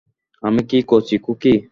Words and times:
আমি 0.43 0.61
কি 0.69 0.77
কচি 0.89 1.15
খুকি? 1.25 1.53